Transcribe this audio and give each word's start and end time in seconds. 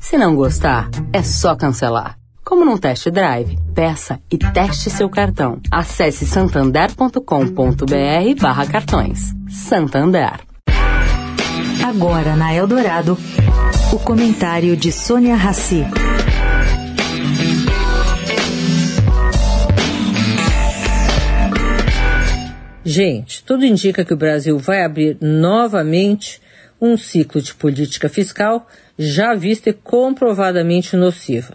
Se 0.00 0.16
não 0.16 0.34
gostar, 0.34 0.88
é 1.12 1.22
só 1.22 1.56
cancelar. 1.56 2.16
Como 2.44 2.64
num 2.64 2.78
test 2.78 3.10
drive, 3.10 3.58
peça 3.74 4.20
e 4.30 4.38
teste 4.38 4.88
seu 4.88 5.10
cartão. 5.10 5.60
Acesse 5.70 6.24
santander.com.br 6.24 8.40
barra 8.40 8.66
cartões. 8.66 9.34
Santander. 9.50 10.40
Agora 11.84 12.36
na 12.36 12.54
Eldorado, 12.54 13.18
o 13.92 13.98
comentário 13.98 14.76
de 14.76 14.90
Sônia 14.90 15.36
Rassi. 15.36 15.84
Gente, 22.84 23.44
tudo 23.44 23.66
indica 23.66 24.02
que 24.02 24.14
o 24.14 24.16
Brasil 24.16 24.58
vai 24.58 24.82
abrir 24.82 25.18
novamente 25.20 26.40
um 26.80 26.96
ciclo 26.96 27.42
de 27.42 27.54
política 27.54 28.08
fiscal 28.08 28.66
já 28.98 29.32
vista 29.34 29.70
e 29.70 29.72
comprovadamente 29.72 30.96
nociva. 30.96 31.54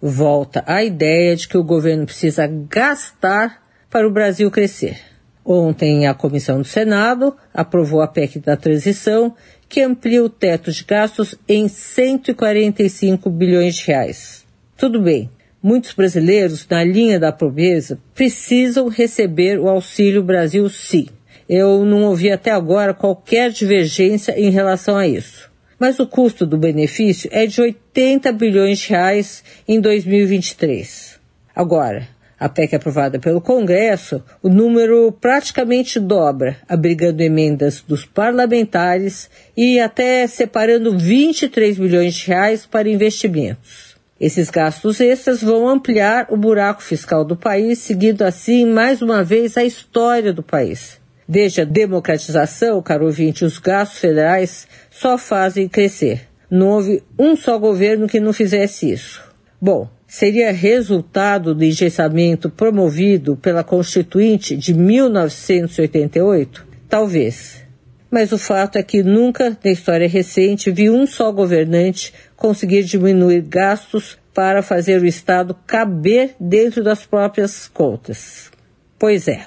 Volta 0.00 0.62
a 0.66 0.84
ideia 0.84 1.34
de 1.34 1.48
que 1.48 1.56
o 1.56 1.64
governo 1.64 2.04
precisa 2.04 2.46
gastar 2.46 3.62
para 3.88 4.06
o 4.06 4.10
Brasil 4.12 4.50
crescer. 4.50 4.98
Ontem, 5.44 6.06
a 6.06 6.14
comissão 6.14 6.58
do 6.58 6.64
Senado 6.64 7.34
aprovou 7.52 8.02
a 8.02 8.06
PEC 8.06 8.38
da 8.38 8.56
transição, 8.56 9.34
que 9.68 9.80
amplia 9.80 10.22
o 10.22 10.28
teto 10.28 10.70
de 10.70 10.84
gastos 10.84 11.34
em 11.48 11.66
145 11.66 13.30
bilhões 13.30 13.76
de 13.76 13.86
reais. 13.86 14.44
Tudo 14.76 15.00
bem, 15.00 15.30
muitos 15.62 15.94
brasileiros 15.94 16.66
na 16.68 16.84
linha 16.84 17.18
da 17.18 17.32
pobreza 17.32 17.98
precisam 18.14 18.88
receber 18.88 19.58
o 19.58 19.68
Auxílio 19.68 20.22
Brasil 20.22 20.68
sim. 20.68 21.06
Eu 21.48 21.84
não 21.84 22.04
ouvi 22.04 22.30
até 22.30 22.50
agora 22.50 22.94
qualquer 22.94 23.50
divergência 23.50 24.38
em 24.38 24.50
relação 24.50 24.96
a 24.96 25.08
isso. 25.08 25.51
Mas 25.82 25.98
o 25.98 26.06
custo 26.06 26.46
do 26.46 26.56
benefício 26.56 27.28
é 27.32 27.44
de 27.44 27.60
80 27.60 28.30
bilhões 28.30 28.78
de 28.78 28.90
reais 28.90 29.42
em 29.66 29.80
2023. 29.80 31.18
Agora, 31.56 32.06
a 32.38 32.48
PEC 32.48 32.76
aprovada 32.76 33.18
pelo 33.18 33.40
Congresso, 33.40 34.22
o 34.40 34.48
número 34.48 35.10
praticamente 35.10 35.98
dobra, 35.98 36.56
abrigando 36.68 37.20
emendas 37.20 37.82
dos 37.82 38.04
parlamentares 38.04 39.28
e 39.56 39.80
até 39.80 40.24
separando 40.28 40.96
23 40.96 41.76
bilhões 41.76 42.14
de 42.14 42.28
reais 42.28 42.64
para 42.64 42.88
investimentos. 42.88 43.96
Esses 44.20 44.50
gastos 44.50 45.00
extras 45.00 45.42
vão 45.42 45.68
ampliar 45.68 46.28
o 46.30 46.36
buraco 46.36 46.80
fiscal 46.80 47.24
do 47.24 47.34
país, 47.34 47.80
seguindo 47.80 48.22
assim 48.22 48.64
mais 48.66 49.02
uma 49.02 49.24
vez 49.24 49.56
a 49.56 49.64
história 49.64 50.32
do 50.32 50.44
país. 50.44 51.01
Desde 51.32 51.62
a 51.62 51.64
democratização, 51.64 52.82
caro 52.82 53.06
ouvinte, 53.06 53.42
os 53.42 53.58
gastos 53.58 54.00
federais 54.00 54.68
só 54.90 55.16
fazem 55.16 55.66
crescer. 55.66 56.28
Não 56.50 56.68
houve 56.68 57.02
um 57.18 57.34
só 57.34 57.58
governo 57.58 58.06
que 58.06 58.20
não 58.20 58.34
fizesse 58.34 58.92
isso. 58.92 59.24
Bom, 59.58 59.88
seria 60.06 60.52
resultado 60.52 61.54
do 61.54 61.64
engessamento 61.64 62.50
promovido 62.50 63.34
pela 63.34 63.64
Constituinte 63.64 64.54
de 64.54 64.74
1988? 64.74 66.66
Talvez. 66.86 67.64
Mas 68.10 68.30
o 68.30 68.36
fato 68.36 68.76
é 68.76 68.82
que 68.82 69.02
nunca 69.02 69.56
na 69.64 69.70
história 69.70 70.06
recente 70.06 70.70
vi 70.70 70.90
um 70.90 71.06
só 71.06 71.32
governante 71.32 72.12
conseguir 72.36 72.82
diminuir 72.84 73.40
gastos 73.40 74.18
para 74.34 74.60
fazer 74.60 75.00
o 75.00 75.06
Estado 75.06 75.56
caber 75.66 76.34
dentro 76.38 76.84
das 76.84 77.06
próprias 77.06 77.68
contas. 77.68 78.50
Pois 78.98 79.26
é. 79.28 79.46